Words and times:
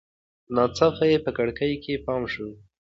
ناڅاپه 0.55 1.03
یې 1.11 1.17
په 1.25 1.31
کړکۍ 1.37 1.73
کې 1.83 2.01
پام 2.05 2.23
شو. 2.33 2.49